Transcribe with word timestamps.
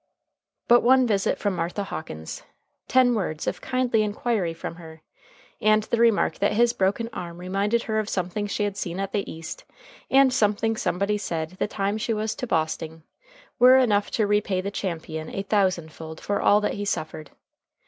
But 0.67 0.81
one 0.81 1.05
visit 1.05 1.37
from 1.37 1.55
Martha 1.55 1.83
Hawkins, 1.83 2.41
ten 2.87 3.13
words 3.13 3.45
of 3.45 3.61
kindly 3.61 4.01
inquiry 4.01 4.51
from 4.51 4.77
her, 4.77 5.03
and 5.61 5.83
the 5.83 5.99
remark 5.99 6.39
that 6.39 6.53
his 6.53 6.73
broken 6.73 7.07
arm 7.13 7.37
reminded 7.37 7.83
her 7.83 7.99
of 7.99 8.09
something 8.09 8.47
she 8.47 8.63
had 8.63 8.75
seen 8.75 8.99
at 8.99 9.11
the 9.11 9.31
East 9.31 9.63
and 10.09 10.33
something 10.33 10.75
somebody 10.75 11.19
said 11.19 11.51
the 11.59 11.67
time 11.67 11.99
she 11.99 12.15
was 12.15 12.33
to 12.37 12.47
Bosting, 12.47 13.03
were 13.59 13.77
enough 13.77 14.09
to 14.09 14.25
repay 14.25 14.59
the 14.59 14.71
champion 14.71 15.29
a 15.35 15.43
thousand 15.43 15.91
fold 15.91 16.19
for 16.19 16.41
all 16.41 16.59
that 16.61 16.73
he 16.73 16.83
suffered. 16.85 17.29